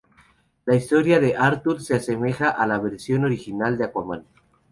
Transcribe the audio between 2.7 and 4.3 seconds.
versión original de Aquaman.